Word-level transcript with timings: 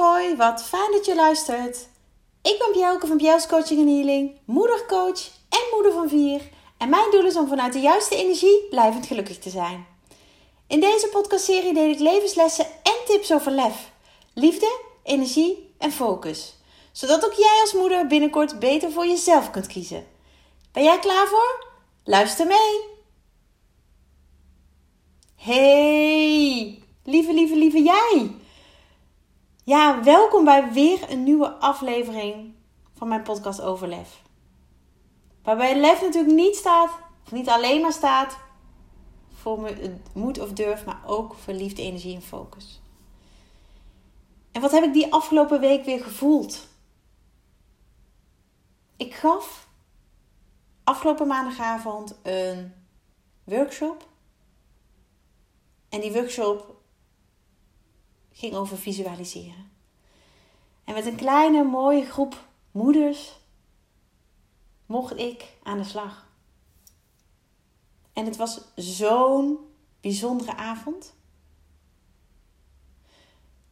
hoi, 0.00 0.36
wat 0.36 0.62
fijn 0.62 0.92
dat 0.92 1.06
je 1.06 1.14
luistert. 1.14 1.88
Ik 2.42 2.58
ben 2.58 2.72
Bjelke 2.72 3.06
van 3.06 3.16
Bjels 3.16 3.46
Coaching 3.46 3.80
en 3.80 3.94
Healing, 3.94 4.38
moedercoach 4.44 5.26
en 5.48 5.60
moeder 5.72 5.92
van 5.92 6.08
vier. 6.08 6.40
En 6.78 6.88
mijn 6.88 7.10
doel 7.10 7.24
is 7.24 7.36
om 7.36 7.48
vanuit 7.48 7.72
de 7.72 7.80
juiste 7.80 8.16
energie 8.16 8.66
blijvend 8.70 9.06
gelukkig 9.06 9.38
te 9.38 9.50
zijn. 9.50 9.86
In 10.66 10.80
deze 10.80 11.08
podcastserie 11.08 11.74
deel 11.74 11.90
ik 11.90 11.98
levenslessen 11.98 12.66
en 12.82 12.94
tips 13.06 13.32
over 13.32 13.52
lef, 13.52 13.90
liefde, 14.34 14.80
energie 15.02 15.74
en 15.78 15.92
focus. 15.92 16.54
Zodat 16.92 17.24
ook 17.24 17.34
jij 17.34 17.58
als 17.60 17.72
moeder 17.72 18.06
binnenkort 18.06 18.58
beter 18.58 18.92
voor 18.92 19.06
jezelf 19.06 19.50
kunt 19.50 19.66
kiezen. 19.66 20.06
Ben 20.72 20.82
jij 20.82 20.98
klaar 20.98 21.26
voor? 21.26 21.66
Luister 22.04 22.46
mee! 22.46 22.80
Hey, 25.36 26.82
lieve, 27.04 27.32
lieve, 27.32 27.56
lieve 27.56 27.82
jij! 27.82 28.39
Ja, 29.70 30.02
welkom 30.02 30.44
bij 30.44 30.72
weer 30.72 31.10
een 31.10 31.22
nieuwe 31.22 31.48
aflevering 31.48 32.54
van 32.92 33.08
mijn 33.08 33.22
podcast 33.22 33.60
over 33.60 33.88
lef. 33.88 34.22
Waarbij 35.42 35.80
lef 35.80 36.00
natuurlijk 36.00 36.34
niet 36.34 36.56
staat, 36.56 36.98
of 37.24 37.32
niet 37.32 37.48
alleen 37.48 37.80
maar 37.80 37.92
staat 37.92 38.38
voor 39.34 39.70
moed 40.14 40.38
of 40.38 40.52
durf, 40.52 40.84
maar 40.84 41.02
ook 41.06 41.34
voor 41.34 41.54
liefde, 41.54 41.82
energie 41.82 42.14
en 42.14 42.22
focus. 42.22 42.80
En 44.52 44.60
wat 44.60 44.70
heb 44.70 44.84
ik 44.84 44.92
die 44.92 45.12
afgelopen 45.12 45.60
week 45.60 45.84
weer 45.84 46.02
gevoeld? 46.02 46.68
Ik 48.96 49.14
gaf 49.14 49.68
afgelopen 50.84 51.26
maandagavond 51.26 52.18
een 52.22 52.72
workshop. 53.44 54.08
En 55.88 56.00
die 56.00 56.12
workshop 56.12 56.78
ging 58.32 58.54
over 58.54 58.78
visualiseren. 58.78 59.69
En 60.90 60.96
met 60.96 61.06
een 61.06 61.16
kleine 61.16 61.64
mooie 61.64 62.04
groep 62.04 62.44
moeders 62.70 63.40
mocht 64.86 65.18
ik 65.18 65.56
aan 65.62 65.78
de 65.78 65.84
slag. 65.84 66.28
En 68.12 68.24
het 68.24 68.36
was 68.36 68.60
zo'n 68.74 69.58
bijzondere 70.00 70.56
avond. 70.56 71.14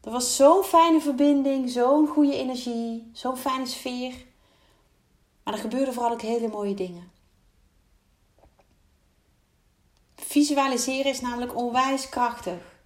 Er 0.01 0.11
was 0.11 0.37
zo'n 0.37 0.63
fijne 0.63 1.01
verbinding, 1.01 1.71
zo'n 1.71 2.07
goede 2.07 2.37
energie, 2.37 3.11
zo'n 3.13 3.37
fijne 3.37 3.67
sfeer. 3.67 4.15
Maar 5.43 5.55
er 5.55 5.61
gebeurden 5.61 5.95
vooral 5.95 6.13
ook 6.13 6.23
hele 6.23 6.49
mooie 6.49 6.75
dingen. 6.75 7.11
Visualiseren 10.15 11.11
is 11.11 11.21
namelijk 11.21 11.57
onwijs 11.57 12.09
krachtig 12.09 12.81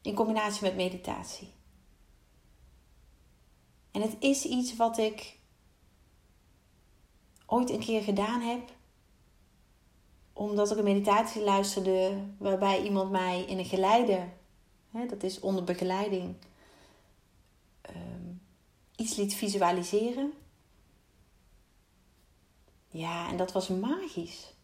in 0.00 0.14
combinatie 0.14 0.62
met 0.62 0.76
meditatie. 0.76 1.60
En 3.92 4.00
het 4.00 4.16
is 4.18 4.44
iets 4.44 4.76
wat 4.76 4.98
ik 4.98 5.38
ooit 7.46 7.70
een 7.70 7.80
keer 7.80 8.02
gedaan 8.02 8.40
heb, 8.40 8.70
omdat 10.32 10.70
ik 10.70 10.76
een 10.76 10.84
meditatie 10.84 11.42
luisterde 11.42 12.24
waarbij 12.38 12.82
iemand 12.82 13.10
mij 13.10 13.44
in 13.44 13.58
een 13.58 13.64
geleide, 13.64 14.28
hè, 14.90 15.06
dat 15.06 15.22
is 15.22 15.40
onder 15.40 15.64
begeleiding, 15.64 16.34
ehm, 17.80 18.32
iets 18.96 19.16
liet 19.16 19.34
visualiseren. 19.34 20.32
Ja, 22.88 23.28
en 23.28 23.36
dat 23.36 23.52
was 23.52 23.68
magisch. 23.68 24.54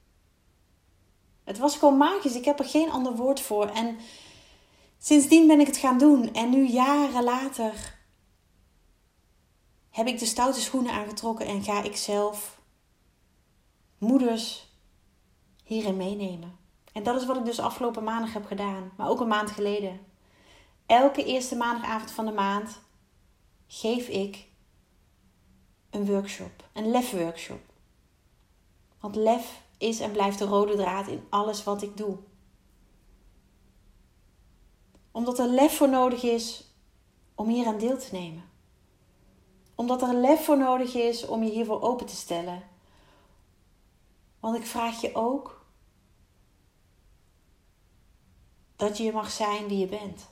Het 1.45 1.59
was 1.59 1.77
gewoon 1.77 1.97
magisch. 1.97 2.35
Ik 2.35 2.45
heb 2.45 2.59
er 2.59 2.65
geen 2.65 2.91
ander 2.91 3.17
woord 3.17 3.41
voor. 3.41 3.67
En 3.67 3.99
Sindsdien 4.99 5.47
ben 5.47 5.61
ik 5.61 5.67
het 5.67 5.77
gaan 5.77 5.99
doen 5.99 6.33
en 6.35 6.51
nu 6.51 6.67
jaren 6.67 7.25
later 7.25 7.98
heb 9.99 10.07
ik 10.07 10.19
de 10.19 10.27
stoute 10.27 10.61
schoenen 10.61 10.93
aangetrokken 10.93 11.47
en 11.47 11.63
ga 11.63 11.83
ik 11.83 11.97
zelf 11.97 12.61
moeders 13.99 14.73
hierin 15.65 15.97
meenemen. 15.97 16.59
En 16.93 17.03
dat 17.03 17.21
is 17.21 17.27
wat 17.27 17.37
ik 17.37 17.45
dus 17.45 17.61
afgelopen 17.61 18.05
maandag 18.05 18.33
heb 18.33 18.47
gedaan, 18.47 18.93
maar 18.97 19.09
ook 19.09 19.21
een 19.21 19.29
maand 19.29 19.51
geleden. 19.51 20.01
Elke 20.87 21.25
eerste 21.25 21.57
maandagavond 21.57 22.11
van 22.11 22.27
de 22.27 22.33
maand 22.33 22.81
geef 23.67 24.09
ik 24.09 24.47
een 25.91 26.07
workshop, 26.07 26.69
een 26.73 26.91
lef-workshop. 26.91 27.61
Want 29.01 29.17
lef 29.17 29.63
is 29.79 30.01
en 30.01 30.13
blijft 30.13 30.39
de 30.39 30.45
rode 30.45 30.77
draad 30.77 31.07
in 31.07 31.27
alles 31.29 31.65
wat 31.65 31.83
ik 31.83 31.97
doe 31.97 32.19
omdat 35.19 35.39
er 35.39 35.49
lef 35.49 35.77
voor 35.77 35.89
nodig 35.89 36.23
is 36.23 36.65
om 37.35 37.49
hier 37.49 37.67
aan 37.67 37.79
deel 37.79 37.99
te 37.99 38.09
nemen. 38.13 38.43
Omdat 39.79 40.03
er 40.03 40.15
lef 40.15 40.45
voor 40.45 40.59
nodig 40.59 40.95
is 40.95 41.27
om 41.27 41.43
je 41.43 41.51
hiervoor 41.51 41.83
open 41.83 42.07
te 42.07 42.17
stellen. 42.17 42.63
Want 44.41 44.57
ik 44.57 44.67
vraag 44.67 45.01
je 45.01 45.15
ook 45.15 45.65
dat 48.77 48.97
je 48.97 49.13
mag 49.13 49.31
zijn 49.31 49.69
wie 49.69 49.79
je 49.79 49.87
bent. 49.87 50.29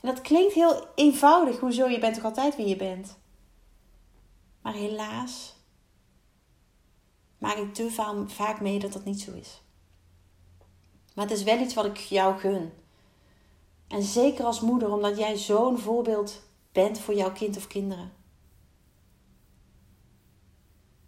En 0.00 0.08
dat 0.08 0.20
klinkt 0.20 0.54
heel 0.54 0.86
eenvoudig. 0.94 1.58
Hoezo? 1.58 1.86
Je 1.86 1.98
bent 1.98 2.14
toch 2.14 2.24
altijd 2.24 2.56
wie 2.56 2.66
je 2.66 2.76
bent? 2.76 3.18
Maar 4.60 4.74
helaas 4.74 5.54
maak 7.38 7.56
ik 7.56 7.74
te 7.74 7.90
vaak 8.26 8.60
mee 8.60 8.78
dat 8.78 8.92
dat 8.92 9.04
niet 9.04 9.20
zo 9.20 9.32
is. 9.32 9.62
Maar 11.14 11.28
het 11.28 11.38
is 11.38 11.42
wel 11.42 11.58
iets 11.58 11.74
wat 11.74 11.84
ik 11.84 11.96
jou 11.96 12.38
gun. 12.38 12.72
En 13.88 14.02
zeker 14.02 14.44
als 14.44 14.60
moeder, 14.60 14.92
omdat 14.92 15.18
jij 15.18 15.36
zo'n 15.36 15.78
voorbeeld 15.78 16.50
bent 16.72 16.98
voor 16.98 17.14
jouw 17.14 17.32
kind 17.32 17.56
of 17.56 17.66
kinderen. 17.66 18.12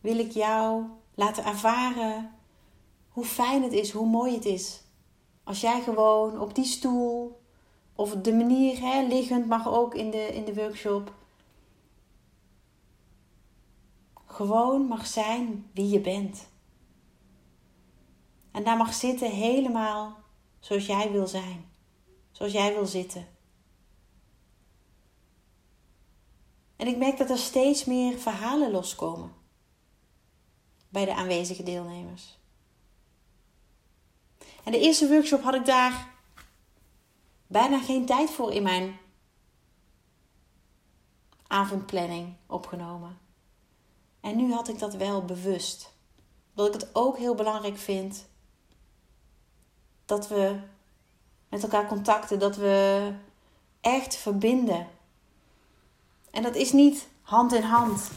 Wil 0.00 0.18
ik 0.18 0.30
jou 0.30 0.84
laten 1.14 1.44
ervaren 1.44 2.34
hoe 3.08 3.24
fijn 3.24 3.62
het 3.62 3.72
is, 3.72 3.90
hoe 3.90 4.06
mooi 4.06 4.34
het 4.34 4.44
is. 4.44 4.82
Als 5.44 5.60
jij 5.60 5.82
gewoon 5.82 6.40
op 6.40 6.54
die 6.54 6.64
stoel, 6.64 7.40
of 7.94 8.10
de 8.10 8.32
manier, 8.32 9.04
liggend 9.08 9.46
mag 9.46 9.68
ook 9.68 9.94
in 9.94 10.10
de, 10.10 10.26
in 10.34 10.44
de 10.44 10.54
workshop, 10.54 11.12
gewoon 14.26 14.82
mag 14.86 15.06
zijn 15.06 15.70
wie 15.72 15.88
je 15.88 16.00
bent. 16.00 16.48
En 18.50 18.64
daar 18.64 18.76
mag 18.76 18.94
zitten 18.94 19.30
helemaal 19.30 20.16
zoals 20.58 20.86
jij 20.86 21.10
wil 21.10 21.26
zijn. 21.26 21.64
Zoals 22.30 22.52
jij 22.52 22.74
wil 22.74 22.86
zitten. 22.86 23.33
En 26.84 26.90
ik 26.90 26.96
merk 26.96 27.18
dat 27.18 27.30
er 27.30 27.38
steeds 27.38 27.84
meer 27.84 28.18
verhalen 28.18 28.70
loskomen 28.70 29.32
bij 30.88 31.04
de 31.04 31.14
aanwezige 31.14 31.62
deelnemers. 31.62 32.38
En 34.64 34.72
de 34.72 34.80
eerste 34.80 35.08
workshop 35.08 35.42
had 35.42 35.54
ik 35.54 35.64
daar 35.64 36.14
bijna 37.46 37.78
geen 37.78 38.06
tijd 38.06 38.30
voor 38.30 38.52
in 38.52 38.62
mijn 38.62 38.96
avondplanning 41.46 42.36
opgenomen. 42.46 43.18
En 44.20 44.36
nu 44.36 44.52
had 44.52 44.68
ik 44.68 44.78
dat 44.78 44.94
wel 44.94 45.24
bewust. 45.24 45.92
Omdat 46.54 46.74
ik 46.74 46.80
het 46.80 46.94
ook 46.94 47.18
heel 47.18 47.34
belangrijk 47.34 47.78
vind 47.78 48.26
dat 50.04 50.28
we 50.28 50.60
met 51.48 51.62
elkaar 51.62 51.86
contacten, 51.86 52.38
dat 52.38 52.56
we 52.56 53.12
echt 53.80 54.16
verbinden. 54.16 54.88
En 56.34 56.42
dat 56.42 56.54
is 56.54 56.72
niet 56.72 57.08
hand 57.22 57.52
in 57.52 57.62
hand. 57.62 58.10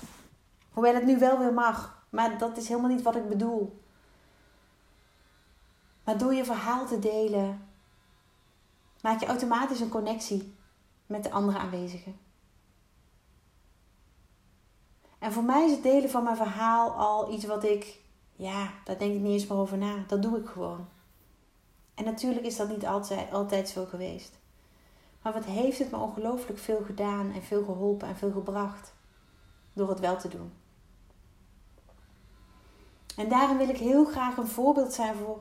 Hoewel 0.71 0.93
het 0.93 1.05
nu 1.05 1.19
wel 1.19 1.39
weer 1.39 1.53
mag. 1.53 2.05
Maar 2.09 2.37
dat 2.37 2.57
is 2.57 2.67
helemaal 2.67 2.89
niet 2.89 3.01
wat 3.01 3.15
ik 3.15 3.29
bedoel. 3.29 3.81
Maar 6.03 6.17
door 6.17 6.33
je 6.33 6.45
verhaal 6.45 6.85
te 6.85 6.99
delen, 6.99 7.67
maak 9.01 9.19
je 9.19 9.25
automatisch 9.25 9.79
een 9.79 9.89
connectie 9.89 10.55
met 11.05 11.23
de 11.23 11.31
andere 11.31 11.57
aanwezigen. 11.57 12.19
En 15.19 15.31
voor 15.31 15.43
mij 15.43 15.65
is 15.65 15.71
het 15.71 15.83
delen 15.83 16.09
van 16.09 16.23
mijn 16.23 16.35
verhaal 16.35 16.91
al 16.91 17.33
iets 17.33 17.45
wat 17.45 17.63
ik, 17.63 17.99
ja, 18.35 18.71
daar 18.83 18.97
denk 18.97 19.13
ik 19.13 19.19
niet 19.19 19.31
eens 19.31 19.47
meer 19.47 19.57
over 19.57 19.77
na. 19.77 20.03
Dat 20.07 20.21
doe 20.21 20.37
ik 20.37 20.47
gewoon. 20.47 20.87
En 21.93 22.03
natuurlijk 22.03 22.45
is 22.45 22.55
dat 22.57 22.69
niet 22.69 22.85
altijd, 22.85 23.31
altijd 23.31 23.69
zo 23.69 23.85
geweest. 23.85 24.37
Maar 25.27 25.35
wat 25.35 25.45
heeft 25.45 25.79
het 25.79 25.91
me 25.91 25.97
ongelooflijk 25.97 26.59
veel 26.59 26.83
gedaan 26.85 27.31
en 27.31 27.43
veel 27.43 27.63
geholpen 27.63 28.07
en 28.07 28.15
veel 28.15 28.31
gebracht 28.31 28.93
door 29.73 29.89
het 29.89 29.99
wel 29.99 30.17
te 30.17 30.27
doen. 30.27 30.51
En 33.15 33.29
daarom 33.29 33.57
wil 33.57 33.69
ik 33.69 33.77
heel 33.77 34.05
graag 34.05 34.37
een 34.37 34.47
voorbeeld 34.47 34.93
zijn 34.93 35.15
voor 35.15 35.39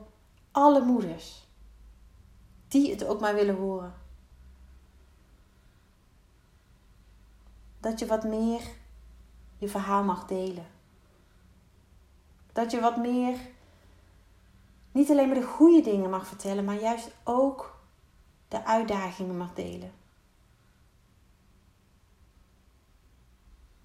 alle 0.51 0.81
moeders 0.81 1.47
die 2.67 2.91
het 2.91 3.05
ook 3.05 3.19
maar 3.19 3.33
willen 3.33 3.55
horen. 3.55 3.93
Dat 7.79 7.99
je 7.99 8.05
wat 8.05 8.23
meer 8.23 8.61
je 9.57 9.67
verhaal 9.67 10.03
mag 10.03 10.25
delen. 10.25 10.67
Dat 12.53 12.71
je 12.71 12.79
wat 12.79 12.97
meer 12.97 13.37
niet 14.91 15.09
alleen 15.09 15.27
maar 15.27 15.39
de 15.39 15.45
goede 15.45 15.81
dingen 15.81 16.09
mag 16.09 16.27
vertellen, 16.27 16.65
maar 16.65 16.79
juist 16.79 17.11
ook 17.23 17.76
de 18.47 18.65
uitdagingen 18.65 19.37
mag 19.37 19.53
delen. 19.53 19.91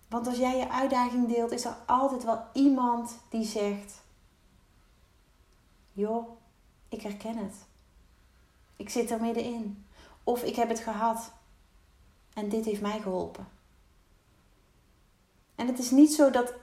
Want 0.08 0.26
als 0.26 0.36
jij 0.36 0.56
je 0.56 0.70
uitdaging 0.70 1.28
deelt, 1.28 1.50
is 1.50 1.64
er 1.64 1.76
altijd 1.86 2.24
wel 2.24 2.44
iemand 2.52 3.18
die 3.28 3.44
zegt: 3.44 4.02
Joh, 5.92 6.28
ik 6.88 7.02
herken 7.02 7.36
het. 7.36 7.54
Ik 8.76 8.88
zit 8.88 9.10
er 9.10 9.20
middenin. 9.20 9.86
Of 10.24 10.42
ik 10.42 10.56
heb 10.56 10.68
het 10.68 10.80
gehad. 10.80 11.32
En 12.34 12.48
dit 12.48 12.64
heeft 12.64 12.80
mij 12.80 13.00
geholpen. 13.00 13.48
En 15.54 15.66
het 15.66 15.78
is 15.78 15.90
niet 15.90 16.14
zo 16.14 16.30
dat 16.30 16.54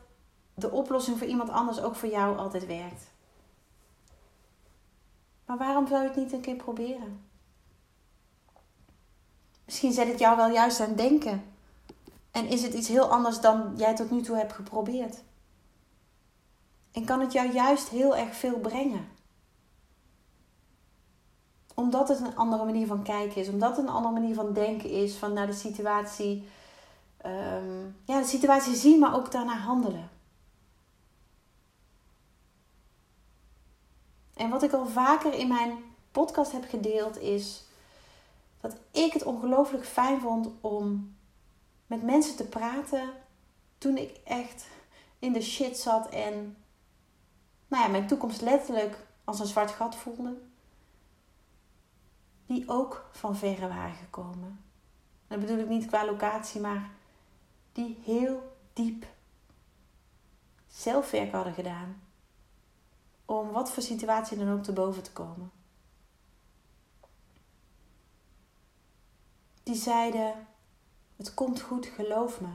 de 0.53 0.71
oplossing 0.71 1.17
voor 1.17 1.27
iemand 1.27 1.49
anders 1.49 1.81
ook 1.81 1.95
voor 1.95 2.09
jou 2.09 2.37
altijd 2.37 2.65
werkt. 2.65 3.11
Maar 5.45 5.57
waarom 5.57 5.87
zou 5.87 6.01
je 6.01 6.07
het 6.07 6.17
niet 6.17 6.33
een 6.33 6.41
keer 6.41 6.55
proberen? 6.55 7.28
Misschien 9.69 9.93
zet 9.93 10.07
het 10.07 10.19
jou 10.19 10.35
wel 10.35 10.49
juist 10.49 10.79
aan 10.79 10.95
denken. 10.95 11.43
En 12.31 12.47
is 12.47 12.63
het 12.63 12.73
iets 12.73 12.87
heel 12.87 13.11
anders 13.11 13.39
dan 13.39 13.73
jij 13.77 13.95
tot 13.95 14.11
nu 14.11 14.21
toe 14.21 14.35
hebt 14.35 14.53
geprobeerd? 14.53 15.23
En 16.91 17.05
kan 17.05 17.19
het 17.19 17.31
jou 17.31 17.51
juist 17.51 17.89
heel 17.89 18.15
erg 18.15 18.35
veel 18.35 18.59
brengen? 18.59 19.07
Omdat 21.73 22.07
het 22.07 22.19
een 22.19 22.35
andere 22.35 22.65
manier 22.65 22.87
van 22.87 23.03
kijken 23.03 23.41
is, 23.41 23.49
omdat 23.49 23.77
het 23.77 23.85
een 23.85 23.93
andere 23.93 24.13
manier 24.13 24.35
van 24.35 24.53
denken 24.53 24.89
is, 24.89 25.15
van 25.15 25.33
naar 25.33 25.47
de 25.47 25.53
situatie, 25.53 26.47
um, 27.25 27.95
ja, 28.05 28.19
de 28.19 28.27
situatie 28.27 28.75
zien, 28.75 28.99
maar 28.99 29.15
ook 29.15 29.31
daarna 29.31 29.57
handelen. 29.57 30.09
En 34.33 34.49
wat 34.49 34.63
ik 34.63 34.73
al 34.73 34.85
vaker 34.85 35.33
in 35.33 35.47
mijn 35.47 35.77
podcast 36.11 36.51
heb 36.51 36.69
gedeeld 36.69 37.17
is 37.17 37.67
dat 38.59 38.77
ik 38.91 39.13
het 39.13 39.23
ongelooflijk 39.23 39.85
fijn 39.85 40.21
vond 40.21 40.49
om 40.61 41.15
met 41.87 42.03
mensen 42.03 42.35
te 42.35 42.47
praten 42.47 43.09
toen 43.77 43.97
ik 43.97 44.19
echt 44.23 44.67
in 45.19 45.33
de 45.33 45.41
shit 45.41 45.77
zat 45.77 46.09
en 46.09 46.57
nou 47.67 47.83
ja, 47.83 47.89
mijn 47.89 48.07
toekomst 48.07 48.41
letterlijk 48.41 49.07
als 49.23 49.39
een 49.39 49.45
zwart 49.45 49.71
gat 49.71 49.95
voelde. 49.95 50.37
Die 52.45 52.69
ook 52.69 53.09
van 53.11 53.35
verre 53.35 53.67
waren 53.67 53.95
gekomen. 53.95 54.63
Dat 55.27 55.39
bedoel 55.39 55.57
ik 55.57 55.67
niet 55.67 55.85
qua 55.85 56.05
locatie, 56.05 56.61
maar 56.61 56.89
die 57.71 57.99
heel 58.03 58.57
diep 58.73 59.05
zelfwerk 60.67 61.31
hadden 61.31 61.53
gedaan. 61.53 62.01
Om 63.25 63.51
wat 63.51 63.71
voor 63.71 63.83
situatie 63.83 64.37
dan 64.37 64.51
ook 64.51 64.63
te 64.63 64.73
boven 64.73 65.03
te 65.03 65.11
komen. 65.11 65.51
Die 69.69 69.77
zeiden: 69.77 70.47
Het 71.15 71.33
komt 71.33 71.61
goed, 71.61 71.85
geloof 71.85 72.41
me. 72.41 72.47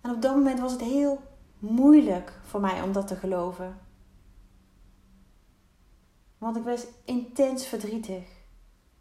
En 0.00 0.10
op 0.10 0.22
dat 0.22 0.34
moment 0.34 0.60
was 0.60 0.72
het 0.72 0.80
heel 0.80 1.22
moeilijk 1.58 2.40
voor 2.42 2.60
mij 2.60 2.82
om 2.82 2.92
dat 2.92 3.06
te 3.06 3.16
geloven. 3.16 3.80
Want 6.38 6.56
ik 6.56 6.64
was 6.64 6.86
intens 7.04 7.66
verdrietig. 7.66 8.24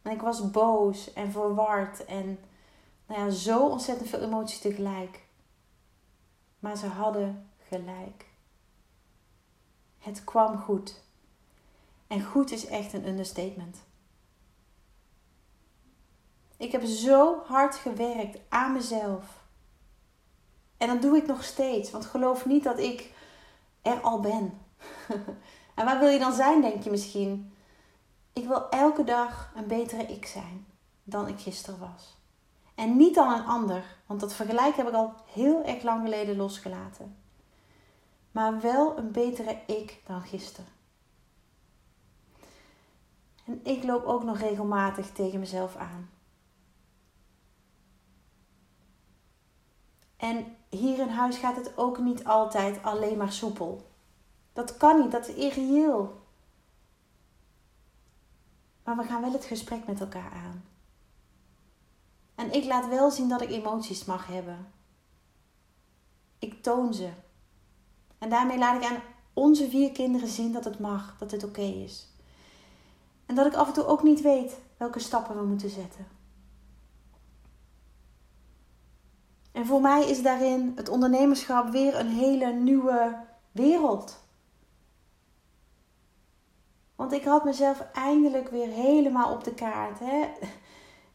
En 0.01 0.11
ik 0.11 0.21
was 0.21 0.51
boos 0.51 1.13
en 1.13 1.31
verward 1.31 2.05
en 2.05 2.39
nou 3.07 3.21
ja, 3.21 3.29
zo 3.29 3.67
ontzettend 3.67 4.09
veel 4.09 4.21
emoties 4.21 4.59
tegelijk. 4.59 5.25
Maar 6.59 6.77
ze 6.77 6.87
hadden 6.87 7.49
gelijk. 7.57 8.25
Het 9.97 10.23
kwam 10.23 10.57
goed. 10.57 11.03
En 12.07 12.23
goed 12.23 12.51
is 12.51 12.65
echt 12.65 12.93
een 12.93 13.07
understatement. 13.07 13.89
Ik 16.61 16.71
heb 16.71 16.83
zo 16.83 17.43
hard 17.45 17.75
gewerkt 17.75 18.39
aan 18.49 18.73
mezelf. 18.73 19.25
En 20.77 20.87
dat 20.87 21.01
doe 21.01 21.17
ik 21.17 21.27
nog 21.27 21.43
steeds. 21.43 21.91
Want 21.91 22.05
geloof 22.05 22.45
niet 22.45 22.63
dat 22.63 22.79
ik 22.79 23.11
er 23.81 24.01
al 24.01 24.19
ben. 24.19 24.59
en 25.75 25.85
waar 25.85 25.99
wil 25.99 26.09
je 26.09 26.19
dan 26.19 26.33
zijn, 26.33 26.61
denk 26.61 26.83
je 26.83 26.89
misschien? 26.89 27.53
Ik 28.33 28.47
wil 28.47 28.69
elke 28.69 29.03
dag 29.03 29.51
een 29.55 29.67
betere 29.67 30.03
ik 30.03 30.25
zijn 30.25 30.65
dan 31.03 31.27
ik 31.27 31.39
gisteren 31.39 31.79
was. 31.79 32.17
En 32.75 32.97
niet 32.97 33.15
dan 33.15 33.33
een 33.33 33.45
ander, 33.45 33.97
want 34.05 34.19
dat 34.19 34.33
vergelijk 34.33 34.75
heb 34.75 34.87
ik 34.87 34.93
al 34.93 35.13
heel 35.25 35.63
erg 35.63 35.83
lang 35.83 36.03
geleden 36.03 36.35
losgelaten. 36.35 37.17
Maar 38.31 38.61
wel 38.61 38.97
een 38.97 39.11
betere 39.11 39.57
ik 39.67 40.01
dan 40.05 40.21
gisteren. 40.21 40.69
En 43.45 43.59
ik 43.63 43.83
loop 43.83 44.05
ook 44.05 44.23
nog 44.23 44.37
regelmatig 44.37 45.11
tegen 45.11 45.39
mezelf 45.39 45.75
aan. 45.75 46.09
En 50.21 50.55
hier 50.69 50.99
in 50.99 51.07
huis 51.07 51.37
gaat 51.37 51.55
het 51.55 51.77
ook 51.77 51.99
niet 51.99 52.23
altijd 52.23 52.83
alleen 52.83 53.17
maar 53.17 53.31
soepel. 53.31 53.89
Dat 54.53 54.77
kan 54.77 55.01
niet, 55.01 55.11
dat 55.11 55.27
is 55.27 55.35
irreëel. 55.35 56.21
Maar 58.83 58.97
we 58.97 59.03
gaan 59.03 59.21
wel 59.21 59.31
het 59.31 59.45
gesprek 59.45 59.87
met 59.87 59.99
elkaar 59.99 60.31
aan. 60.31 60.63
En 62.35 62.53
ik 62.53 62.65
laat 62.65 62.87
wel 62.87 63.11
zien 63.11 63.29
dat 63.29 63.41
ik 63.41 63.49
emoties 63.49 64.05
mag 64.05 64.27
hebben. 64.27 64.67
Ik 66.39 66.63
toon 66.63 66.93
ze. 66.93 67.09
En 68.17 68.29
daarmee 68.29 68.57
laat 68.57 68.83
ik 68.83 68.89
aan 68.89 69.01
onze 69.33 69.69
vier 69.69 69.91
kinderen 69.91 70.27
zien 70.27 70.51
dat 70.51 70.63
het 70.63 70.79
mag, 70.79 71.15
dat 71.19 71.31
het 71.31 71.43
oké 71.43 71.61
is. 71.61 72.07
En 73.25 73.35
dat 73.35 73.45
ik 73.45 73.53
af 73.53 73.67
en 73.67 73.73
toe 73.73 73.85
ook 73.85 74.03
niet 74.03 74.21
weet 74.21 74.59
welke 74.77 74.99
stappen 74.99 75.35
we 75.35 75.43
moeten 75.43 75.69
zetten. 75.69 76.20
En 79.51 79.65
voor 79.65 79.81
mij 79.81 80.09
is 80.09 80.21
daarin 80.21 80.73
het 80.75 80.89
ondernemerschap 80.89 81.69
weer 81.69 81.99
een 81.99 82.09
hele 82.09 82.53
nieuwe 82.53 83.17
wereld. 83.51 84.19
Want 86.95 87.13
ik 87.13 87.23
had 87.23 87.43
mezelf 87.43 87.79
eindelijk 87.93 88.49
weer 88.49 88.67
helemaal 88.67 89.33
op 89.33 89.43
de 89.43 89.53
kaart. 89.53 89.99
Hè? 89.99 90.27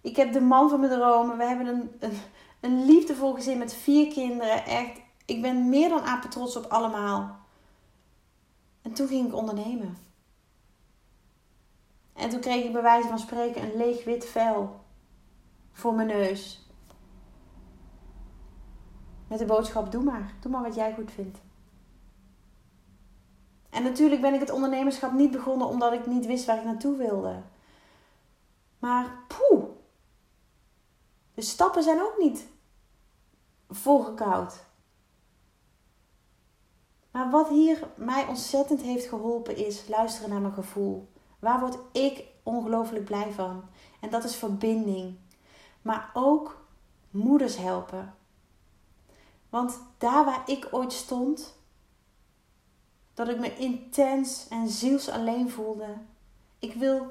Ik 0.00 0.16
heb 0.16 0.32
de 0.32 0.40
man 0.40 0.68
van 0.68 0.80
mijn 0.80 0.92
dromen. 0.92 1.36
We 1.36 1.44
hebben 1.44 1.66
een, 1.66 1.96
een, 1.98 2.18
een 2.60 2.84
liefdevol 2.84 3.34
gezin 3.34 3.58
met 3.58 3.74
vier 3.74 4.12
kinderen. 4.12 4.64
Echt, 4.64 5.00
ik 5.24 5.42
ben 5.42 5.68
meer 5.68 5.88
dan 5.88 6.00
apen 6.00 6.30
trots 6.30 6.56
op 6.56 6.64
allemaal. 6.64 7.38
En 8.82 8.92
toen 8.92 9.08
ging 9.08 9.26
ik 9.26 9.34
ondernemen. 9.34 9.98
En 12.14 12.28
toen 12.30 12.40
kreeg 12.40 12.64
ik 12.64 12.72
bij 12.72 12.82
wijze 12.82 13.08
van 13.08 13.18
spreken 13.18 13.62
een 13.62 13.76
leeg 13.76 14.04
wit 14.04 14.26
vel 14.26 14.80
voor 15.72 15.94
mijn 15.94 16.08
neus. 16.08 16.65
Met 19.26 19.38
de 19.38 19.45
boodschap: 19.45 19.92
doe 19.92 20.02
maar. 20.02 20.35
Doe 20.40 20.50
maar 20.50 20.62
wat 20.62 20.75
jij 20.75 20.95
goed 20.95 21.11
vindt. 21.11 21.38
En 23.71 23.83
natuurlijk 23.83 24.21
ben 24.21 24.35
ik 24.35 24.40
het 24.40 24.50
ondernemerschap 24.50 25.12
niet 25.12 25.30
begonnen 25.30 25.66
omdat 25.66 25.92
ik 25.92 26.06
niet 26.06 26.26
wist 26.26 26.45
waar 26.45 26.56
ik 26.59 26.64
naartoe 26.64 26.97
wilde. 26.97 27.42
Maar 28.78 29.18
poeh. 29.26 29.64
De 31.35 31.42
stappen 31.42 31.83
zijn 31.83 32.00
ook 32.02 32.16
niet 32.18 32.47
volgekoud. 33.68 34.64
Maar 37.11 37.30
wat 37.30 37.49
hier 37.49 37.88
mij 37.95 38.26
ontzettend 38.26 38.80
heeft 38.83 39.06
geholpen 39.06 39.56
is 39.56 39.88
luisteren 39.88 40.30
naar 40.30 40.40
mijn 40.40 40.52
gevoel. 40.54 41.09
Waar 41.38 41.61
word 41.61 41.78
ik 41.92 42.25
ongelooflijk 42.42 43.04
blij 43.04 43.33
van? 43.33 43.62
En 44.00 44.11
dat 44.11 44.25
is 44.25 44.37
verbinding. 44.37 45.16
Maar 45.83 46.11
ook 46.14 46.64
moeders 47.11 47.56
helpen. 47.56 48.14
Want 49.56 49.80
daar 49.98 50.25
waar 50.25 50.50
ik 50.50 50.68
ooit 50.70 50.92
stond, 50.92 51.58
dat 53.14 53.28
ik 53.28 53.38
me 53.38 53.56
intens 53.56 54.48
en 54.48 54.68
ziels 54.68 55.08
alleen 55.08 55.50
voelde, 55.50 55.96
ik 56.58 56.75
wil 56.75 57.10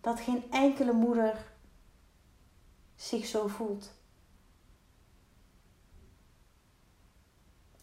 dat 0.00 0.20
geen 0.20 0.50
enkele 0.50 0.92
moeder 0.92 1.54
zich 2.96 3.26
zo 3.26 3.46
voelt. 3.46 3.92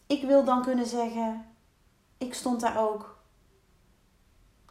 Ik 0.06 0.22
wil 0.22 0.44
dan 0.44 0.62
kunnen 0.62 0.86
zeggen: 0.86 1.46
ik 2.18 2.34
stond 2.34 2.60
daar 2.60 2.90
ook. 2.90 3.22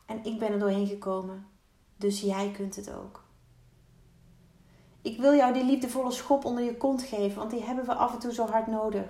En 0.05 0.23
ik 0.25 0.39
ben 0.39 0.51
er 0.51 0.59
doorheen 0.59 0.87
gekomen. 0.87 1.47
Dus 1.95 2.21
jij 2.21 2.51
kunt 2.51 2.75
het 2.75 2.91
ook. 2.91 3.23
Ik 5.01 5.19
wil 5.19 5.33
jou 5.35 5.53
die 5.53 5.63
liefdevolle 5.65 6.11
schop 6.11 6.45
onder 6.45 6.63
je 6.63 6.77
kont 6.77 7.01
geven, 7.01 7.37
want 7.37 7.51
die 7.51 7.63
hebben 7.63 7.85
we 7.85 7.93
af 7.93 8.13
en 8.13 8.19
toe 8.19 8.33
zo 8.33 8.47
hard 8.47 8.67
nodig. 8.67 9.07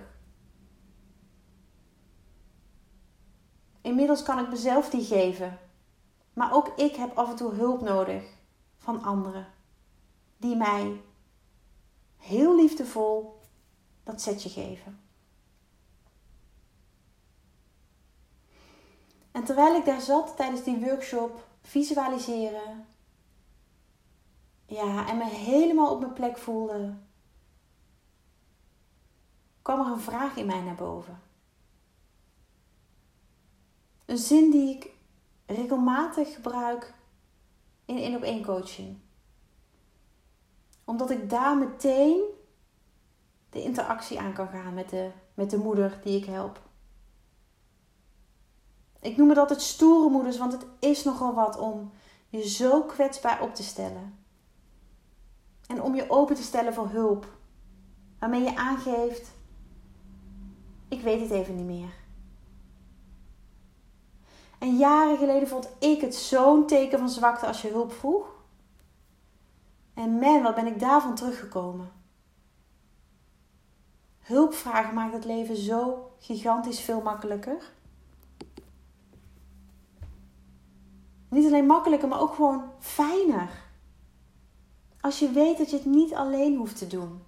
Inmiddels 3.80 4.22
kan 4.22 4.38
ik 4.38 4.48
mezelf 4.48 4.90
die 4.90 5.04
geven, 5.04 5.58
maar 6.32 6.54
ook 6.54 6.68
ik 6.76 6.94
heb 6.94 7.16
af 7.18 7.30
en 7.30 7.36
toe 7.36 7.52
hulp 7.52 7.80
nodig 7.80 8.24
van 8.76 9.02
anderen 9.02 9.46
die 10.36 10.56
mij 10.56 11.00
heel 12.16 12.56
liefdevol 12.56 13.40
dat 14.04 14.20
setje 14.20 14.48
geven. 14.48 15.00
En 19.32 19.44
terwijl 19.44 19.74
ik 19.74 19.84
daar 19.84 20.00
zat 20.00 20.36
tijdens 20.36 20.62
die 20.62 20.80
workshop, 20.80 21.48
visualiseren, 21.60 22.86
ja, 24.72 25.08
en 25.08 25.16
me 25.16 25.24
helemaal 25.24 25.90
op 25.90 26.00
mijn 26.00 26.12
plek 26.12 26.38
voelde, 26.38 26.94
kwam 29.62 29.80
er 29.80 29.92
een 29.92 30.00
vraag 30.00 30.36
in 30.36 30.46
mij 30.46 30.60
naar 30.60 30.74
boven. 30.74 31.20
Een 34.04 34.18
zin 34.18 34.50
die 34.50 34.76
ik 34.76 34.90
regelmatig 35.46 36.34
gebruik 36.34 36.94
in 37.84 37.96
één 37.96 38.16
op 38.16 38.22
één 38.22 38.44
coaching. 38.44 38.98
Omdat 40.84 41.10
ik 41.10 41.30
daar 41.30 41.56
meteen 41.56 42.22
de 43.50 43.62
interactie 43.62 44.20
aan 44.20 44.32
kan 44.32 44.48
gaan 44.48 44.74
met 44.74 44.88
de, 44.88 45.10
met 45.34 45.50
de 45.50 45.58
moeder 45.58 46.00
die 46.02 46.18
ik 46.18 46.24
help. 46.24 46.60
Ik 49.00 49.16
noem 49.16 49.28
het 49.28 49.38
altijd 49.38 49.62
stoere 49.62 50.10
moeders, 50.10 50.38
want 50.38 50.52
het 50.52 50.66
is 50.78 51.04
nogal 51.04 51.34
wat 51.34 51.58
om 51.58 51.92
je 52.28 52.48
zo 52.48 52.82
kwetsbaar 52.82 53.42
op 53.42 53.54
te 53.54 53.62
stellen. 53.62 54.21
En 55.72 55.82
om 55.82 55.94
je 55.94 56.10
open 56.10 56.34
te 56.34 56.42
stellen 56.42 56.74
voor 56.74 56.88
hulp. 56.88 57.26
Waarmee 58.18 58.42
je 58.42 58.56
aangeeft: 58.56 59.32
ik 60.88 61.00
weet 61.00 61.20
het 61.20 61.30
even 61.30 61.56
niet 61.56 61.66
meer. 61.66 61.94
En 64.58 64.76
jaren 64.76 65.16
geleden 65.16 65.48
vond 65.48 65.68
ik 65.78 66.00
het 66.00 66.14
zo'n 66.14 66.66
teken 66.66 66.98
van 66.98 67.08
zwakte 67.08 67.46
als 67.46 67.62
je 67.62 67.68
hulp 67.68 67.92
vroeg. 67.92 68.26
En 69.94 70.10
man, 70.10 70.42
wat 70.42 70.54
ben 70.54 70.66
ik 70.66 70.80
daarvan 70.80 71.14
teruggekomen. 71.14 71.90
Hulpvragen 74.20 74.94
maakt 74.94 75.12
het 75.12 75.24
leven 75.24 75.56
zo 75.56 76.10
gigantisch 76.18 76.80
veel 76.80 77.00
makkelijker. 77.00 77.72
Niet 81.28 81.46
alleen 81.46 81.66
makkelijker, 81.66 82.08
maar 82.08 82.20
ook 82.20 82.34
gewoon 82.34 82.64
fijner. 82.78 83.70
Als 85.02 85.18
je 85.18 85.30
weet 85.30 85.58
dat 85.58 85.70
je 85.70 85.76
het 85.76 85.84
niet 85.84 86.14
alleen 86.14 86.56
hoeft 86.56 86.78
te 86.78 86.86
doen. 86.86 87.22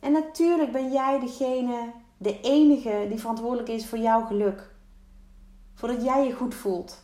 En 0.00 0.12
natuurlijk 0.12 0.72
ben 0.72 0.92
jij 0.92 1.20
degene, 1.20 1.92
de 2.16 2.40
enige 2.40 3.06
die 3.08 3.18
verantwoordelijk 3.18 3.68
is 3.68 3.86
voor 3.86 3.98
jouw 3.98 4.26
geluk. 4.26 4.74
Voordat 5.74 6.04
jij 6.04 6.26
je 6.26 6.34
goed 6.34 6.54
voelt. 6.54 7.02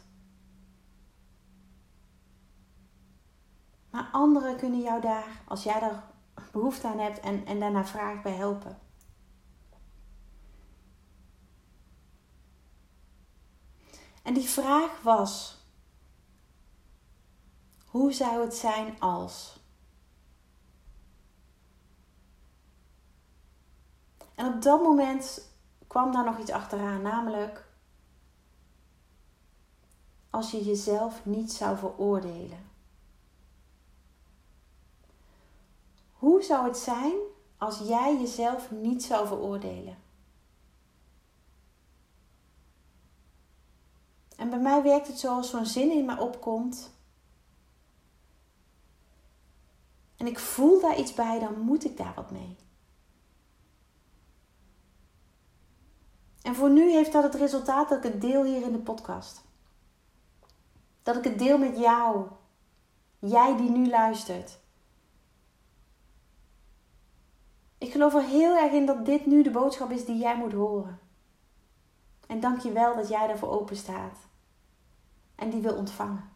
Maar 3.90 4.08
anderen 4.12 4.56
kunnen 4.56 4.80
jou 4.80 5.00
daar, 5.00 5.42
als 5.48 5.62
jij 5.62 5.80
daar 5.80 6.10
behoefte 6.52 6.86
aan 6.86 6.98
hebt 6.98 7.20
en, 7.20 7.46
en 7.46 7.60
daarna 7.60 7.84
vraagt, 7.84 8.22
bij 8.22 8.32
helpen. 8.32 8.78
En 14.22 14.34
die 14.34 14.48
vraag 14.48 15.02
was: 15.02 15.55
hoe 17.96 18.12
zou 18.12 18.40
het 18.40 18.54
zijn 18.54 19.00
als? 19.00 19.60
En 24.34 24.54
op 24.54 24.62
dat 24.62 24.82
moment 24.82 25.50
kwam 25.86 26.12
daar 26.12 26.24
nog 26.24 26.38
iets 26.38 26.50
achteraan, 26.50 27.02
namelijk 27.02 27.68
als 30.30 30.50
je 30.50 30.64
jezelf 30.64 31.24
niet 31.24 31.52
zou 31.52 31.76
veroordelen. 31.76 32.70
Hoe 36.12 36.42
zou 36.42 36.66
het 36.66 36.78
zijn 36.78 37.14
als 37.58 37.78
jij 37.78 38.18
jezelf 38.20 38.70
niet 38.70 39.04
zou 39.04 39.26
veroordelen? 39.26 39.96
En 44.36 44.50
bij 44.50 44.60
mij 44.60 44.82
werkt 44.82 45.06
het 45.06 45.18
zoals 45.18 45.50
zo'n 45.50 45.66
zin 45.66 45.90
in 45.90 46.04
me 46.04 46.20
opkomt. 46.20 46.95
En 50.26 50.32
ik 50.32 50.38
voel 50.38 50.80
daar 50.80 50.98
iets 50.98 51.14
bij, 51.14 51.38
dan 51.38 51.60
moet 51.60 51.84
ik 51.84 51.96
daar 51.96 52.14
wat 52.14 52.30
mee. 52.30 52.56
En 56.42 56.54
voor 56.54 56.70
nu 56.70 56.90
heeft 56.90 57.12
dat 57.12 57.22
het 57.22 57.34
resultaat 57.34 57.88
dat 57.88 58.04
ik 58.04 58.12
het 58.12 58.20
deel 58.20 58.44
hier 58.44 58.62
in 58.62 58.72
de 58.72 58.78
podcast. 58.78 59.44
Dat 61.02 61.16
ik 61.16 61.24
het 61.24 61.38
deel 61.38 61.58
met 61.58 61.78
jou. 61.78 62.26
Jij 63.18 63.56
die 63.56 63.70
nu 63.70 63.88
luistert. 63.88 64.58
Ik 67.78 67.92
geloof 67.92 68.14
er 68.14 68.22
heel 68.22 68.56
erg 68.56 68.72
in 68.72 68.86
dat 68.86 69.06
dit 69.06 69.26
nu 69.26 69.42
de 69.42 69.50
boodschap 69.50 69.90
is 69.90 70.04
die 70.04 70.18
jij 70.18 70.36
moet 70.36 70.52
horen. 70.52 70.98
En 72.26 72.40
dank 72.40 72.60
je 72.60 72.72
wel 72.72 72.96
dat 72.96 73.08
jij 73.08 73.26
daarvoor 73.26 73.50
open 73.50 73.76
staat. 73.76 74.18
En 75.34 75.50
die 75.50 75.60
wil 75.60 75.76
ontvangen. 75.76 76.35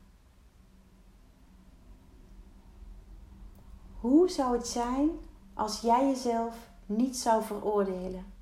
Hoe 4.00 4.28
zou 4.28 4.56
het 4.56 4.66
zijn 4.66 5.10
als 5.54 5.80
jij 5.80 6.06
jezelf 6.06 6.70
niet 6.86 7.16
zou 7.16 7.42
veroordelen? 7.42 8.32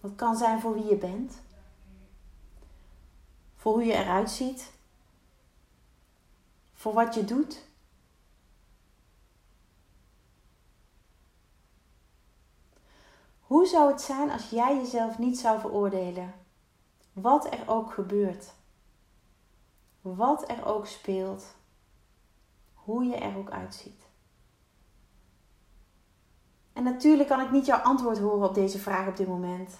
Dat 0.00 0.14
kan 0.14 0.36
zijn 0.36 0.60
voor 0.60 0.74
wie 0.74 0.84
je 0.84 0.96
bent, 0.96 1.40
voor 3.56 3.72
hoe 3.72 3.84
je 3.84 3.92
eruit 3.92 4.30
ziet, 4.30 4.72
voor 6.72 6.92
wat 6.92 7.14
je 7.14 7.24
doet. 7.24 7.66
Hoe 13.40 13.66
zou 13.66 13.90
het 13.90 14.00
zijn 14.00 14.30
als 14.30 14.50
jij 14.50 14.76
jezelf 14.76 15.18
niet 15.18 15.38
zou 15.38 15.60
veroordelen? 15.60 16.34
Wat 17.12 17.52
er 17.52 17.68
ook 17.68 17.92
gebeurt. 17.92 18.52
Wat 20.00 20.48
er 20.50 20.64
ook 20.64 20.86
speelt. 20.86 21.56
Hoe 22.88 23.04
je 23.04 23.16
er 23.16 23.36
ook 23.36 23.50
uitziet. 23.50 24.08
En 26.72 26.82
natuurlijk 26.82 27.28
kan 27.28 27.40
ik 27.40 27.50
niet 27.50 27.66
jouw 27.66 27.78
antwoord 27.78 28.18
horen 28.18 28.48
op 28.48 28.54
deze 28.54 28.78
vraag 28.78 29.08
op 29.08 29.16
dit 29.16 29.26
moment. 29.26 29.78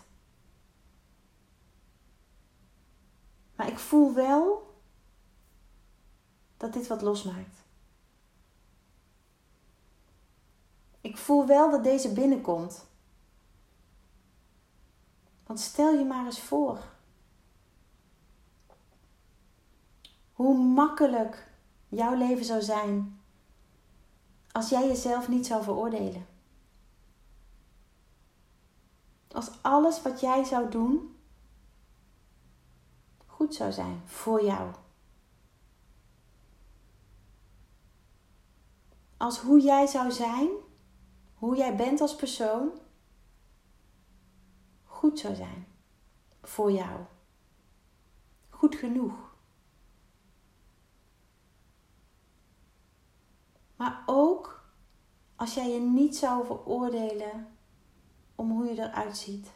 Maar 3.57 3.69
ik 3.69 3.79
voel 3.79 4.15
wel 4.15 4.75
dat 6.57 6.73
dit 6.73 6.87
wat 6.87 7.03
losmaakt. 7.03 7.65
Ik 11.01 11.17
voel 11.17 11.47
wel 11.47 11.71
dat 11.71 11.85
deze 11.85 12.13
binnenkomt. 12.13 12.87
Want 15.47 15.61
stel 15.61 15.93
je 15.93 16.05
maar 16.05 16.25
eens 16.25 16.41
voor. 16.41 16.79
Hoe 20.33 20.59
makkelijk 20.59 21.48
jouw 21.89 22.15
leven 22.15 22.45
zou 22.45 22.63
zijn 22.63 23.21
als 24.53 24.69
jij 24.69 24.87
jezelf 24.87 25.29
niet 25.29 25.47
zou 25.47 25.63
veroordelen. 25.63 26.27
Als 29.29 29.51
alles 29.63 30.03
wat 30.03 30.21
jij 30.21 30.45
zou 30.45 30.71
doen 30.71 31.17
goed 33.27 33.55
zou 33.55 33.73
zijn 33.73 34.03
voor 34.05 34.45
jou. 34.45 34.71
Als 39.17 39.39
hoe 39.39 39.61
jij 39.61 39.87
zou 39.87 40.11
zijn, 40.11 40.49
hoe 41.35 41.57
jij 41.57 41.77
bent 41.77 42.01
als 42.01 42.17
persoon, 42.17 42.71
goed 44.85 45.19
zou 45.19 45.35
zijn 45.35 45.67
voor 46.43 46.73
jou. 46.73 47.01
Goed 48.51 48.75
genoeg. 48.75 49.28
Maar 53.79 54.03
ook 54.07 54.65
als 55.37 55.55
jij 55.55 55.69
je 55.69 55.81
niet 55.81 56.17
zou 56.17 56.47
veroordelen 56.47 57.49
om 58.35 58.51
hoe 58.51 58.65
je 58.65 58.81
eruit 58.81 59.17
ziet. 59.17 59.51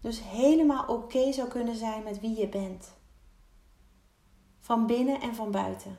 Dus 0.00 0.22
helemaal 0.22 0.86
oké 0.86 1.32
zou 1.32 1.48
kunnen 1.48 1.76
zijn 1.76 2.02
met 2.02 2.20
wie 2.20 2.38
je 2.38 2.48
bent. 2.48 2.92
Van 4.58 4.86
binnen 4.86 5.20
en 5.20 5.34
van 5.34 5.50
buiten. 5.50 5.96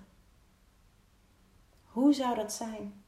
Hoe 1.83 2.13
zou 2.13 2.35
dat 2.35 2.53
zijn? 2.53 3.03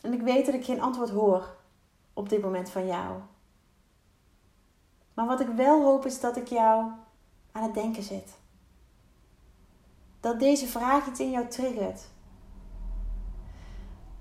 En 0.00 0.12
ik 0.12 0.20
weet 0.20 0.46
dat 0.46 0.54
ik 0.54 0.64
geen 0.64 0.80
antwoord 0.80 1.10
hoor 1.10 1.56
op 2.12 2.28
dit 2.28 2.42
moment 2.42 2.70
van 2.70 2.86
jou. 2.86 3.20
Maar 5.14 5.26
wat 5.26 5.40
ik 5.40 5.48
wel 5.48 5.82
hoop 5.82 6.06
is 6.06 6.20
dat 6.20 6.36
ik 6.36 6.48
jou 6.48 6.90
aan 7.52 7.62
het 7.62 7.74
denken 7.74 8.02
zet. 8.02 8.38
Dat 10.20 10.38
deze 10.38 10.66
vraag 10.66 11.06
iets 11.06 11.20
in 11.20 11.30
jou 11.30 11.48
triggert. 11.48 12.02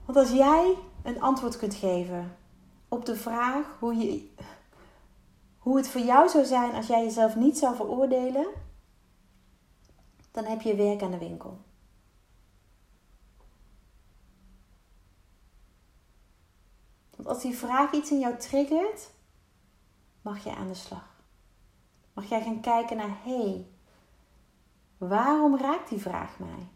Want 0.06 0.18
als 0.18 0.32
jij 0.32 0.76
een 1.04 1.22
antwoord 1.22 1.58
kunt 1.58 1.74
geven 1.74 2.38
op 2.88 3.06
de 3.06 3.16
vraag 3.16 3.78
hoe, 3.80 3.96
je, 3.96 4.30
hoe 5.58 5.78
het 5.78 5.88
voor 5.88 6.02
jou 6.02 6.30
zou 6.30 6.46
zijn 6.46 6.74
als 6.74 6.88
jij 6.88 7.04
jezelf 7.04 7.36
niet 7.36 7.58
zou 7.58 7.76
veroordelen, 7.76 8.48
dan 10.32 10.46
heb 10.46 10.62
je 10.62 10.76
werk 10.76 11.02
aan 11.02 11.12
de 11.12 11.18
winkel. 11.18 11.60
Want 17.16 17.28
als 17.28 17.42
die 17.42 17.58
vraag 17.58 17.94
iets 17.94 18.12
in 18.12 18.20
jou 18.20 18.38
triggert, 18.38 19.10
mag 20.24 20.44
je 20.44 20.56
aan 20.56 20.68
de 20.68 20.74
slag. 20.74 21.22
mag 22.14 22.30
jij 22.30 22.42
gaan 22.42 22.62
kijken 22.62 22.98
naar 22.98 23.24
hé, 23.24 23.50
hey, 23.50 23.68
waarom 24.98 25.58
raakt 25.58 25.90
die 25.90 26.00
vraag 26.00 26.40
mij? 26.40 26.68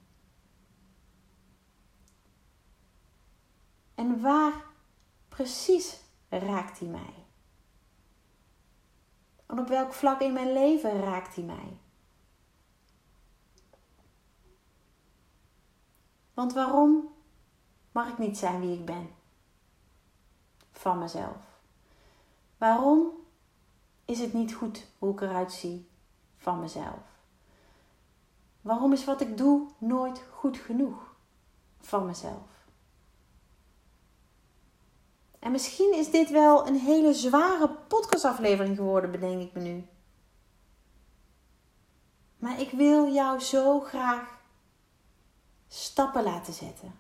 En 3.96 4.22
waar 4.22 4.66
precies 5.30 6.02
raakt 6.30 6.80
die 6.80 6.88
mij? 6.88 7.14
En 9.46 9.60
op 9.60 9.68
welk 9.68 9.94
vlak 9.94 10.22
in 10.22 10.34
mijn 10.34 10.54
leven 10.54 11.00
raakt 11.00 11.36
die 11.36 11.44
mij? 11.44 11.78
Want 16.34 16.54
waarom 16.54 17.14
mag 17.92 18.10
ik 18.10 18.18
niet 18.18 18.38
zijn 18.38 18.60
wie 18.60 18.74
ik 18.80 18.86
ben? 18.86 19.10
Van 20.72 21.00
mezelf. 21.00 21.60
Waarom 22.58 23.27
is 24.08 24.20
het 24.20 24.34
niet 24.34 24.54
goed 24.54 24.86
hoe 25.00 25.12
ik 25.12 25.22
eruit 25.22 25.52
zie 25.52 25.88
van 26.38 26.60
mezelf? 26.60 27.00
Waarom 28.62 28.94
is 28.94 29.06
wat 29.06 29.22
ik 29.22 29.38
doe 29.38 29.68
nooit 29.78 30.24
goed 30.32 30.58
genoeg 30.58 31.16
van 31.80 32.06
mezelf? 32.06 32.66
En 35.40 35.52
misschien 35.52 35.94
is 35.94 36.12
dit 36.12 36.30
wel 36.30 36.68
een 36.68 36.76
hele 36.76 37.14
zware 37.14 37.70
podcastaflevering 37.70 38.76
geworden, 38.76 39.12
bedenk 39.12 39.42
ik 39.42 39.54
me 39.54 39.62
nu. 39.62 39.88
Maar 42.38 42.60
ik 42.60 42.72
wil 42.72 43.14
jou 43.14 43.40
zo 43.40 43.80
graag 43.80 44.40
stappen 45.68 46.24
laten 46.24 46.54
zetten. 46.54 47.00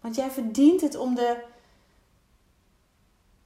Want 0.00 0.14
jij 0.14 0.30
verdient 0.30 0.80
het 0.80 0.96
om 0.96 1.14
de 1.14 1.49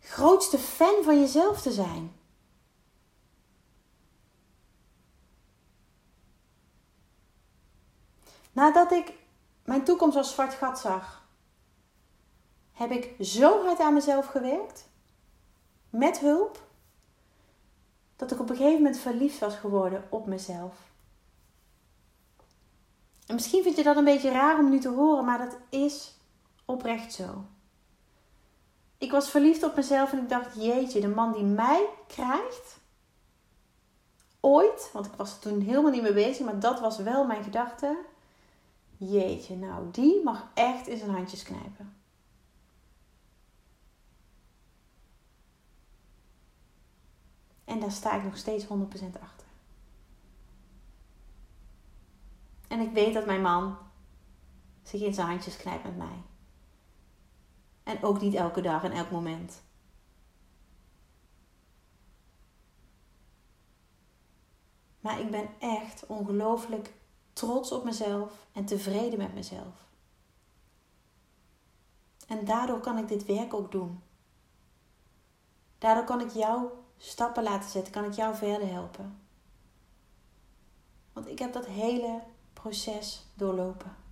grootste 0.05 0.59
fan 0.59 1.03
van 1.03 1.21
jezelf 1.21 1.63
te 1.63 1.73
zijn. 1.73 2.13
Nadat 8.53 8.93
ik 8.93 9.13
mijn 9.65 9.85
toekomst 9.85 10.17
als 10.17 10.33
zwart 10.33 10.55
gat 10.55 10.79
zag, 10.79 11.29
heb 12.73 12.91
ik 12.91 13.27
zo 13.27 13.65
hard 13.65 13.81
aan 13.81 13.95
mezelf 13.95 14.27
gewerkt, 14.27 14.89
met 15.91 16.19
hulp, 16.19 16.67
dat 18.17 18.31
ik 18.31 18.41
op 18.41 18.51
een 18.51 18.57
gegeven 18.57 18.83
moment 18.83 18.99
verliefd 18.99 19.39
was 19.39 19.57
geworden 19.57 20.07
op 20.11 20.27
mezelf. 20.27 20.93
En 23.27 23.35
misschien 23.35 23.63
vind 23.63 23.77
je 23.77 23.83
dat 23.83 23.97
een 23.97 24.05
beetje 24.05 24.31
raar 24.31 24.59
om 24.59 24.71
nu 24.71 24.81
te 24.81 24.89
horen, 24.89 25.25
maar 25.25 25.39
dat 25.39 25.59
is 25.69 26.19
oprecht 26.65 27.13
zo. 27.13 27.45
Ik 29.05 29.11
was 29.11 29.31
verliefd 29.31 29.63
op 29.63 29.77
mezelf 29.77 30.13
en 30.13 30.19
ik 30.19 30.29
dacht: 30.29 30.55
jeetje, 30.55 31.01
de 31.01 31.09
man 31.09 31.33
die 31.33 31.43
mij 31.43 31.89
krijgt, 32.07 32.79
ooit, 34.41 34.91
want 34.93 35.07
ik 35.07 35.13
was 35.13 35.35
er 35.35 35.39
toen 35.39 35.61
helemaal 35.61 35.91
niet 35.91 36.03
mee 36.03 36.13
bezig, 36.13 36.45
maar 36.45 36.61
dat 36.61 36.81
was 36.81 36.99
wel 36.99 37.25
mijn 37.25 37.45
gedachte. 37.45 37.99
Jeetje, 38.97 39.57
nou, 39.57 39.91
die 39.91 40.23
mag 40.23 40.47
echt 40.55 40.87
in 40.87 40.99
zijn 40.99 41.11
handjes 41.11 41.43
knijpen. 41.43 41.97
En 47.65 47.81
daar 47.81 47.93
sta 47.93 48.17
ik 48.17 48.25
nog 48.25 48.37
steeds 48.37 48.65
100% 48.65 48.69
achter. 49.21 49.47
En 52.69 52.81
ik 52.81 52.93
weet 52.93 53.15
dat 53.15 53.27
mijn 53.27 53.43
man 53.43 53.77
zich 54.83 55.01
in 55.01 55.15
zijn 55.15 55.27
handjes 55.27 55.57
knijpt 55.57 55.85
met 55.85 55.97
mij. 55.97 56.23
En 57.85 58.03
ook 58.03 58.21
niet 58.21 58.35
elke 58.35 58.61
dag 58.61 58.85
en 58.85 58.93
elk 58.93 59.11
moment. 59.11 59.63
Maar 65.01 65.21
ik 65.21 65.31
ben 65.31 65.49
echt 65.59 66.07
ongelooflijk 66.07 66.93
trots 67.33 67.73
op 67.73 67.85
mezelf 67.85 68.47
en 68.53 68.65
tevreden 68.65 69.19
met 69.19 69.35
mezelf. 69.35 69.87
En 72.27 72.45
daardoor 72.45 72.81
kan 72.81 72.99
ik 72.99 73.09
dit 73.09 73.25
werk 73.25 73.55
ook 73.55 73.73
doen. 73.73 74.03
Daardoor 75.79 76.05
kan 76.05 76.21
ik 76.21 76.31
jou 76.31 76.69
stappen 76.97 77.43
laten 77.43 77.71
zetten, 77.71 77.93
kan 77.93 78.05
ik 78.05 78.13
jou 78.13 78.37
verder 78.37 78.69
helpen. 78.69 79.19
Want 81.13 81.29
ik 81.29 81.39
heb 81.39 81.53
dat 81.53 81.67
hele 81.67 82.23
proces 82.53 83.27
doorlopen. 83.35 84.04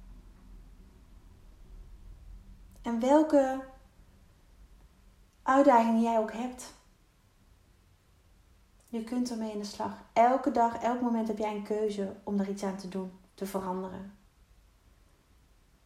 En 2.83 3.01
welke 3.01 3.65
uitdagingen 5.43 6.03
jij 6.03 6.19
ook 6.19 6.33
hebt, 6.33 6.73
je 8.89 9.05
kunt 9.05 9.31
ermee 9.31 9.53
in 9.53 9.59
de 9.59 9.65
slag. 9.65 9.93
Elke 10.13 10.51
dag, 10.51 10.83
elk 10.83 11.01
moment 11.01 11.29
heb 11.29 11.39
jij 11.39 11.57
een 11.57 11.63
keuze 11.63 12.17
om 12.25 12.41
er 12.41 12.49
iets 12.49 12.63
aan 12.63 12.77
te 12.77 12.89
doen, 12.89 13.13
te 13.35 13.47
veranderen. 13.47 14.19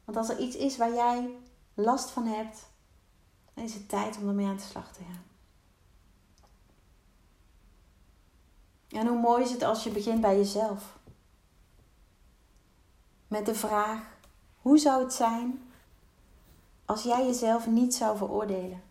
Want 0.04 0.18
als 0.18 0.28
er 0.28 0.38
iets 0.38 0.56
is 0.56 0.76
waar 0.76 0.94
jij 0.94 1.38
last 1.74 2.10
van 2.10 2.26
hebt, 2.26 2.66
dan 3.54 3.64
is 3.64 3.74
het 3.74 3.88
tijd 3.88 4.16
om 4.16 4.28
ermee 4.28 4.46
aan 4.46 4.56
de 4.56 4.62
slag 4.62 4.92
te 4.92 5.02
gaan. 5.02 5.24
En 8.88 9.06
hoe 9.06 9.20
mooi 9.20 9.42
is 9.42 9.50
het 9.50 9.62
als 9.62 9.84
je 9.84 9.90
begint 9.90 10.20
bij 10.20 10.36
jezelf? 10.36 10.98
Met 13.28 13.46
de 13.46 13.54
vraag: 13.54 14.18
hoe 14.56 14.78
zou 14.78 15.02
het 15.02 15.12
zijn 15.12 15.65
als 16.86 17.02
jij 17.02 17.26
jezelf 17.26 17.66
niet 17.66 17.94
zou 17.94 18.16
veroordelen? 18.16 18.82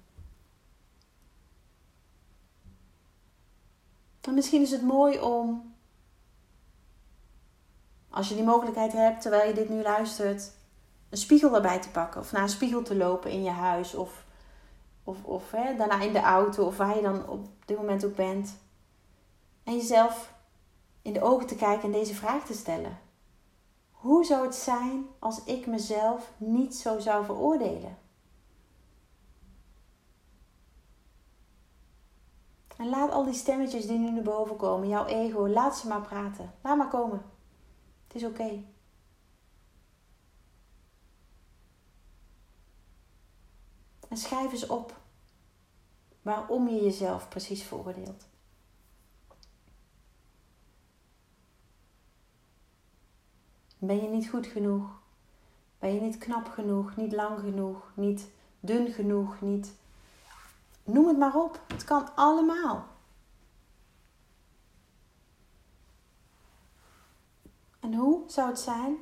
En 4.21 4.33
misschien 4.33 4.61
is 4.61 4.71
het 4.71 4.81
mooi 4.81 5.19
om, 5.19 5.73
als 8.09 8.29
je 8.29 8.35
die 8.35 8.43
mogelijkheid 8.43 8.91
hebt 8.91 9.21
terwijl 9.21 9.47
je 9.47 9.53
dit 9.53 9.69
nu 9.69 9.81
luistert, 9.81 10.51
een 11.09 11.17
spiegel 11.17 11.55
erbij 11.55 11.79
te 11.79 11.89
pakken. 11.89 12.21
Of 12.21 12.31
naar 12.31 12.41
een 12.41 12.49
spiegel 12.49 12.81
te 12.81 12.95
lopen 12.95 13.31
in 13.31 13.43
je 13.43 13.49
huis. 13.49 13.95
Of, 13.95 14.25
of, 15.03 15.23
of 15.23 15.51
hè, 15.51 15.75
daarna 15.75 16.01
in 16.01 16.13
de 16.13 16.21
auto. 16.21 16.65
Of 16.65 16.77
waar 16.77 16.95
je 16.95 17.01
dan 17.01 17.27
op 17.27 17.47
dit 17.65 17.77
moment 17.77 18.05
ook 18.05 18.15
bent. 18.15 18.57
En 19.63 19.75
jezelf 19.75 20.33
in 21.01 21.13
de 21.13 21.21
ogen 21.21 21.47
te 21.47 21.55
kijken 21.55 21.83
en 21.83 21.91
deze 21.91 22.15
vraag 22.15 22.45
te 22.45 22.53
stellen. 22.53 22.97
Hoe 24.05 24.25
zou 24.25 24.45
het 24.45 24.55
zijn 24.55 25.07
als 25.19 25.43
ik 25.43 25.67
mezelf 25.67 26.31
niet 26.37 26.75
zo 26.75 26.99
zou 26.99 27.25
veroordelen? 27.25 27.97
En 32.77 32.89
laat 32.89 33.11
al 33.11 33.23
die 33.23 33.33
stemmetjes 33.33 33.87
die 33.87 33.97
nu 33.97 34.11
naar 34.11 34.23
boven 34.23 34.55
komen, 34.55 34.87
jouw 34.87 35.05
ego, 35.05 35.47
laat 35.47 35.77
ze 35.77 35.87
maar 35.87 36.01
praten. 36.01 36.53
Laat 36.61 36.77
maar 36.77 36.87
komen. 36.87 37.21
Het 38.07 38.15
is 38.15 38.23
oké. 38.23 38.63
En 44.09 44.17
schrijf 44.17 44.51
eens 44.51 44.67
op 44.67 44.99
waarom 46.21 46.67
je 46.67 46.83
jezelf 46.83 47.29
precies 47.29 47.63
veroordeelt. 47.63 48.27
Ben 53.85 54.01
je 54.01 54.09
niet 54.09 54.29
goed 54.29 54.47
genoeg? 54.47 54.89
Ben 55.79 55.93
je 55.93 56.01
niet 56.01 56.17
knap 56.17 56.47
genoeg? 56.47 56.95
Niet 56.95 57.11
lang 57.11 57.39
genoeg? 57.39 57.91
Niet 57.93 58.29
dun 58.59 58.87
genoeg? 58.87 59.41
Niet. 59.41 59.73
Noem 60.83 61.07
het 61.07 61.17
maar 61.17 61.35
op. 61.35 61.61
Het 61.67 61.83
kan 61.83 62.15
allemaal. 62.15 62.87
En 67.79 67.93
hoe 67.93 68.23
zou 68.27 68.49
het 68.49 68.59
zijn 68.59 68.97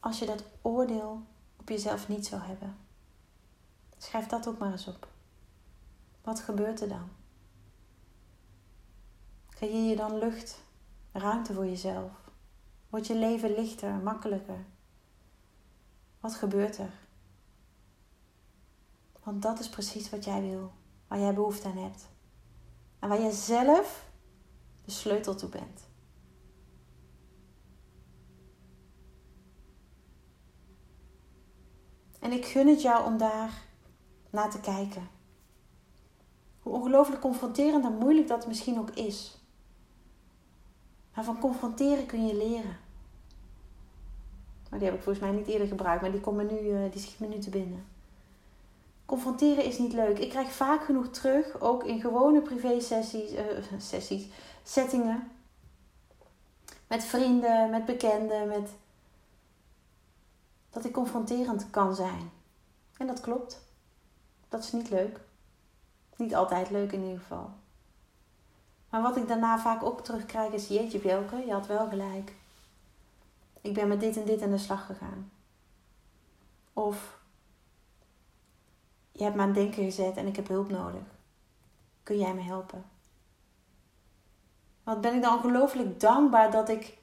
als 0.00 0.18
je 0.18 0.26
dat 0.26 0.44
oordeel 0.62 1.22
op 1.56 1.68
jezelf 1.68 2.08
niet 2.08 2.26
zou 2.26 2.42
hebben? 2.42 2.76
Schrijf 3.98 4.26
dat 4.26 4.48
ook 4.48 4.58
maar 4.58 4.72
eens 4.72 4.86
op. 4.86 5.08
Wat 6.22 6.40
gebeurt 6.40 6.80
er 6.80 6.88
dan? 6.88 7.08
Creëer 9.50 9.88
je 9.88 9.96
dan 9.96 10.18
lucht, 10.18 10.62
ruimte 11.12 11.54
voor 11.54 11.66
jezelf? 11.66 12.27
Wordt 12.88 13.06
je 13.06 13.14
leven 13.14 13.54
lichter, 13.54 13.94
makkelijker? 13.94 14.64
Wat 16.20 16.34
gebeurt 16.34 16.78
er? 16.78 16.92
Want 19.22 19.42
dat 19.42 19.58
is 19.58 19.68
precies 19.68 20.10
wat 20.10 20.24
jij 20.24 20.40
wil, 20.40 20.72
waar 21.08 21.18
jij 21.18 21.34
behoefte 21.34 21.68
aan 21.68 21.76
hebt. 21.76 22.08
En 22.98 23.08
waar 23.08 23.20
jij 23.20 23.30
zelf 23.30 24.10
de 24.84 24.90
sleutel 24.90 25.34
toe 25.34 25.48
bent. 25.48 25.88
En 32.20 32.32
ik 32.32 32.44
gun 32.44 32.66
het 32.66 32.82
jou 32.82 33.04
om 33.04 33.18
daar 33.18 33.62
naar 34.30 34.50
te 34.50 34.60
kijken. 34.60 35.08
Hoe 36.58 36.72
ongelooflijk 36.72 37.20
confronterend 37.20 37.84
en 37.84 37.98
moeilijk 37.98 38.28
dat 38.28 38.46
misschien 38.46 38.78
ook 38.78 38.90
is. 38.90 39.37
Maar 41.18 41.26
van 41.26 41.38
confronteren 41.38 42.06
kun 42.06 42.26
je 42.26 42.36
leren. 42.36 42.76
Maar 44.70 44.78
die 44.78 44.88
heb 44.88 44.96
ik 44.96 45.02
volgens 45.02 45.24
mij 45.24 45.34
niet 45.34 45.46
eerder 45.46 45.66
gebruikt, 45.66 46.00
maar 46.00 46.10
die, 46.10 46.20
komt 46.20 46.36
me 46.36 46.44
nu, 46.44 46.58
uh, 46.58 46.92
die 46.92 47.00
schiet 47.00 47.18
me 47.18 47.26
nu 47.26 47.38
te 47.38 47.50
binnen. 47.50 47.86
confronteren 49.04 49.64
is 49.64 49.78
niet 49.78 49.92
leuk. 49.92 50.18
Ik 50.18 50.30
krijg 50.30 50.52
vaak 50.52 50.84
genoeg 50.84 51.08
terug, 51.08 51.60
ook 51.60 51.84
in 51.84 52.00
gewone 52.00 52.40
privé-sessies, 52.40 53.32
uh, 53.32 53.40
sessies, 53.78 54.26
settingen. 54.62 55.30
Met 56.86 57.04
vrienden, 57.04 57.70
met 57.70 57.84
bekenden, 57.84 58.48
met... 58.48 58.70
dat 60.70 60.84
ik 60.84 60.92
confronterend 60.92 61.70
kan 61.70 61.94
zijn. 61.94 62.30
En 62.96 63.06
dat 63.06 63.20
klopt. 63.20 63.60
Dat 64.48 64.64
is 64.64 64.72
niet 64.72 64.90
leuk. 64.90 65.20
Niet 66.16 66.34
altijd 66.34 66.70
leuk 66.70 66.92
in 66.92 67.02
ieder 67.02 67.18
geval. 67.18 67.50
Maar 68.88 69.02
wat 69.02 69.16
ik 69.16 69.28
daarna 69.28 69.58
vaak 69.58 69.82
ook 69.82 70.04
terugkrijg 70.04 70.52
is: 70.52 70.68
Jeetje, 70.68 70.98
Bjelke, 70.98 71.36
je 71.36 71.52
had 71.52 71.66
wel 71.66 71.88
gelijk. 71.88 72.34
Ik 73.60 73.74
ben 73.74 73.88
met 73.88 74.00
dit 74.00 74.16
en 74.16 74.24
dit 74.24 74.42
aan 74.42 74.50
de 74.50 74.58
slag 74.58 74.86
gegaan. 74.86 75.30
Of 76.72 77.18
je 79.12 79.22
hebt 79.22 79.36
me 79.36 79.40
aan 79.42 79.48
het 79.48 79.56
denken 79.56 79.84
gezet 79.84 80.16
en 80.16 80.26
ik 80.26 80.36
heb 80.36 80.48
hulp 80.48 80.68
nodig. 80.68 81.02
Kun 82.02 82.18
jij 82.18 82.34
me 82.34 82.42
helpen? 82.42 82.84
Wat 84.82 85.00
ben 85.00 85.14
ik 85.14 85.22
dan 85.22 85.36
ongelooflijk 85.36 86.00
dankbaar 86.00 86.50
dat 86.50 86.68
ik 86.68 86.98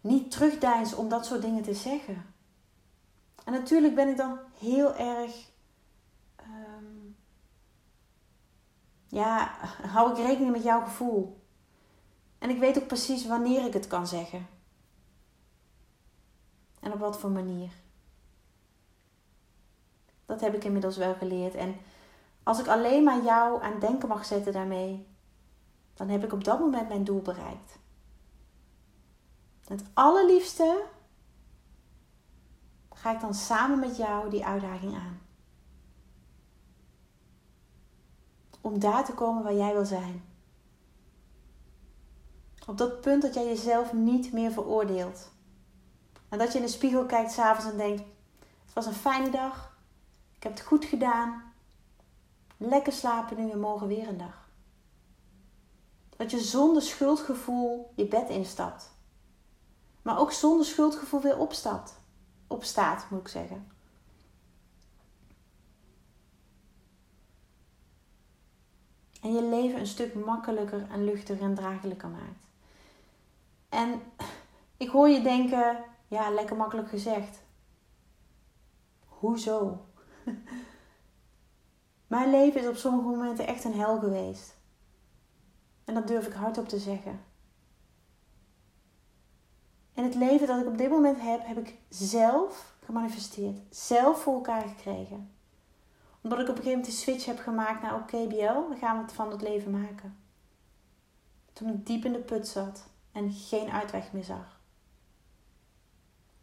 niet 0.00 0.30
terugdeins 0.30 0.94
om 0.94 1.08
dat 1.08 1.26
soort 1.26 1.42
dingen 1.42 1.62
te 1.62 1.74
zeggen. 1.74 2.34
En 3.44 3.52
natuurlijk 3.52 3.94
ben 3.94 4.08
ik 4.08 4.16
dan 4.16 4.38
heel 4.58 4.94
erg. 4.94 5.50
Ja, 9.12 9.50
hou 9.94 10.10
ik 10.10 10.26
rekening 10.26 10.52
met 10.52 10.62
jouw 10.62 10.80
gevoel. 10.80 11.40
En 12.38 12.50
ik 12.50 12.58
weet 12.58 12.78
ook 12.78 12.86
precies 12.86 13.26
wanneer 13.26 13.66
ik 13.66 13.72
het 13.72 13.86
kan 13.86 14.06
zeggen. 14.06 14.46
En 16.80 16.92
op 16.92 16.98
wat 16.98 17.18
voor 17.18 17.30
manier. 17.30 17.70
Dat 20.26 20.40
heb 20.40 20.54
ik 20.54 20.64
inmiddels 20.64 20.96
wel 20.96 21.14
geleerd. 21.14 21.54
En 21.54 21.76
als 22.42 22.58
ik 22.60 22.66
alleen 22.66 23.04
maar 23.04 23.22
jou 23.22 23.62
aan 23.62 23.80
denken 23.80 24.08
mag 24.08 24.24
zetten 24.24 24.52
daarmee, 24.52 25.06
dan 25.94 26.08
heb 26.08 26.24
ik 26.24 26.32
op 26.32 26.44
dat 26.44 26.58
moment 26.58 26.88
mijn 26.88 27.04
doel 27.04 27.22
bereikt. 27.22 27.78
Het 29.64 29.84
allerliefste 29.92 30.84
ga 32.90 33.12
ik 33.12 33.20
dan 33.20 33.34
samen 33.34 33.78
met 33.78 33.96
jou 33.96 34.30
die 34.30 34.44
uitdaging 34.44 34.94
aan. 34.94 35.21
Om 38.62 38.78
daar 38.78 39.04
te 39.04 39.12
komen 39.12 39.42
waar 39.42 39.54
jij 39.54 39.72
wil 39.72 39.84
zijn. 39.84 40.24
Op 42.66 42.78
dat 42.78 43.00
punt 43.00 43.22
dat 43.22 43.34
jij 43.34 43.44
jezelf 43.44 43.92
niet 43.92 44.32
meer 44.32 44.52
veroordeelt. 44.52 45.30
En 46.28 46.38
dat 46.38 46.52
je 46.52 46.58
in 46.58 46.64
de 46.64 46.70
spiegel 46.70 47.06
kijkt 47.06 47.32
s'avonds 47.32 47.70
en 47.70 47.76
denkt: 47.76 48.02
Het 48.64 48.72
was 48.74 48.86
een 48.86 48.92
fijne 48.92 49.30
dag. 49.30 49.76
Ik 50.36 50.42
heb 50.42 50.52
het 50.52 50.62
goed 50.62 50.84
gedaan. 50.84 51.52
Lekker 52.56 52.92
slapen 52.92 53.36
nu 53.36 53.50
en 53.50 53.60
morgen 53.60 53.86
weer 53.86 54.08
een 54.08 54.18
dag. 54.18 54.48
Dat 56.16 56.30
je 56.30 56.40
zonder 56.40 56.82
schuldgevoel 56.82 57.92
je 57.94 58.06
bed 58.06 58.28
instapt. 58.28 58.90
Maar 60.02 60.18
ook 60.18 60.32
zonder 60.32 60.66
schuldgevoel 60.66 61.20
weer 61.20 61.38
opstapt. 61.38 62.00
Opstaat, 62.46 63.06
moet 63.10 63.20
ik 63.20 63.28
zeggen. 63.28 63.70
En 69.22 69.32
je 69.32 69.42
leven 69.42 69.80
een 69.80 69.86
stuk 69.86 70.14
makkelijker 70.14 70.86
en 70.90 71.04
luchtiger 71.04 71.44
en 71.44 71.54
draaglijker 71.54 72.08
maakt. 72.08 72.46
En 73.68 74.02
ik 74.76 74.88
hoor 74.88 75.08
je 75.08 75.22
denken, 75.22 75.84
ja, 76.08 76.30
lekker 76.30 76.56
makkelijk 76.56 76.88
gezegd. 76.88 77.42
Hoezo? 79.06 79.84
Mijn 82.06 82.30
leven 82.30 82.60
is 82.60 82.66
op 82.66 82.76
sommige 82.76 83.08
momenten 83.08 83.46
echt 83.46 83.64
een 83.64 83.74
hel 83.74 83.98
geweest. 83.98 84.56
En 85.84 85.94
dat 85.94 86.06
durf 86.06 86.26
ik 86.26 86.32
hardop 86.32 86.68
te 86.68 86.78
zeggen. 86.78 87.20
En 89.94 90.04
het 90.04 90.14
leven 90.14 90.46
dat 90.46 90.60
ik 90.60 90.66
op 90.66 90.78
dit 90.78 90.90
moment 90.90 91.20
heb, 91.20 91.46
heb 91.46 91.58
ik 91.58 91.78
zelf 91.88 92.74
gemanifesteerd. 92.84 93.58
Zelf 93.70 94.22
voor 94.22 94.34
elkaar 94.34 94.68
gekregen. 94.68 95.31
Omdat 96.22 96.38
ik 96.38 96.48
op 96.48 96.56
een 96.56 96.62
gegeven 96.62 96.78
moment 96.78 96.84
de 96.84 96.92
switch 96.92 97.24
heb 97.24 97.38
gemaakt 97.38 97.82
naar 97.82 97.94
oké 97.94 98.26
BL, 98.26 98.68
we 98.68 98.76
gaan 98.80 98.98
het 98.98 99.12
van 99.12 99.30
het 99.30 99.42
leven 99.42 99.70
maken. 99.70 100.16
Toen 101.52 101.68
ik 101.68 101.86
diep 101.86 102.04
in 102.04 102.12
de 102.12 102.18
put 102.18 102.48
zat 102.48 102.88
en 103.12 103.32
geen 103.32 103.70
uitweg 103.70 104.12
meer 104.12 104.24
zag. 104.24 104.60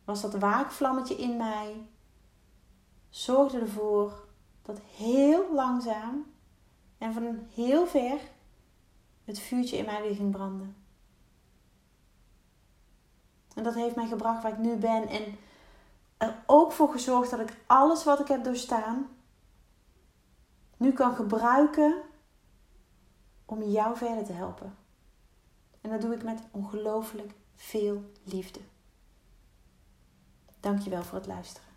Was 0.04 0.22
dat 0.22 0.34
waakvlammetje 0.34 1.16
in 1.16 1.38
mij, 1.38 1.88
zorgde 3.10 3.60
ervoor 3.60 4.28
dat 4.62 4.80
heel 4.96 5.54
langzaam 5.54 6.26
en 6.98 7.14
van 7.14 7.48
heel 7.54 7.88
ver 7.88 8.20
het 9.24 9.40
vuurtje 9.40 9.78
in 9.78 9.86
mij 9.86 10.02
weer 10.02 10.16
ging 10.16 10.32
branden. 10.32 10.76
En 13.56 13.64
dat 13.64 13.74
heeft 13.74 13.96
mij 13.96 14.08
gebracht 14.08 14.44
waar 14.44 14.52
ik 14.52 14.58
nu 14.58 14.76
ben. 14.76 15.08
En 15.08 15.38
er 16.18 16.44
ook 16.46 16.72
voor 16.72 16.92
gezorgd 16.92 17.30
dat 17.30 17.40
ik 17.40 17.58
alles 17.66 18.04
wat 18.04 18.20
ik 18.20 18.28
heb 18.28 18.44
doorstaan 18.44 19.08
nu 20.80 20.94
kan 20.94 21.16
gebruiken 21.16 22.02
om 23.46 23.64
jou 23.64 23.98
verder 23.98 24.26
te 24.26 24.34
helpen. 24.34 24.78
En 25.82 25.90
dat 25.90 26.02
doe 26.02 26.14
ik 26.14 26.24
met 26.24 26.40
ongelooflijk 26.52 27.32
veel 27.56 28.04
liefde. 28.24 28.60
Dankjewel 30.60 31.04
voor 31.04 31.18
het 31.18 31.28
luisteren. 31.28 31.70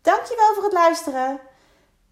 Dankjewel 0.00 0.54
voor 0.54 0.62
het 0.62 0.72
luisteren. 0.72 1.40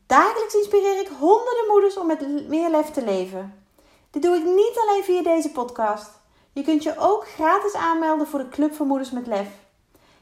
Dagelijks 0.06 0.54
inspireer 0.54 1.00
ik 1.00 1.08
honderden 1.08 1.66
moeders 1.68 1.96
om 1.96 2.06
met 2.06 2.48
meer 2.48 2.70
lef 2.70 2.90
te 2.90 3.04
leven. 3.04 3.66
Dit 4.10 4.22
doe 4.22 4.36
ik 4.36 4.44
niet 4.44 4.78
alleen 4.78 5.04
via 5.04 5.22
deze 5.22 5.50
podcast. 5.50 6.10
Je 6.52 6.62
kunt 6.62 6.82
je 6.82 6.98
ook 6.98 7.28
gratis 7.28 7.74
aanmelden 7.74 8.26
voor 8.26 8.38
de 8.38 8.48
Club 8.48 8.74
van 8.74 8.86
Moeders 8.86 9.10
met 9.10 9.26
Lef. 9.26 9.61